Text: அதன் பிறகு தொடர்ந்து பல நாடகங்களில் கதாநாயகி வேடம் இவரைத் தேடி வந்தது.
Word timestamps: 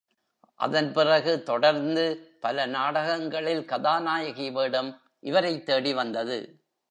அதன் 0.55 0.93
பிறகு 0.93 1.43
தொடர்ந்து 1.43 2.31
பல 2.39 2.65
நாடகங்களில் 2.65 3.65
கதாநாயகி 3.65 4.51
வேடம் 4.51 5.01
இவரைத் 5.19 5.65
தேடி 5.65 5.93
வந்தது. 5.93 6.61